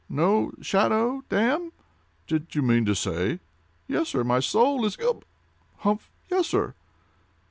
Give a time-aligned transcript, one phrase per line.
[0.09, 1.73] "No shadow, damme!"
[2.25, 3.39] "Did you mean to say—"
[3.87, 6.73] "Yes, sir, my soul is—hiccup!—humph!—yes, sir."